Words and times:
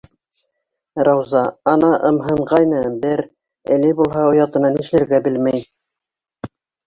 Рауза, 1.07 1.41
ана, 1.73 1.89
ымһынғайны 2.09 2.79
бер, 3.05 3.23
әле 3.77 3.91
булһа 4.01 4.25
оятынан 4.33 4.75
нишләргә 4.79 5.21
белмәй. 5.29 5.63